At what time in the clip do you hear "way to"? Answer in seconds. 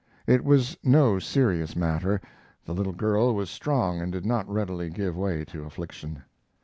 5.15-5.63